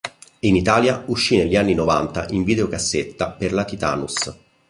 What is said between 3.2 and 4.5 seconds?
per la Titanus.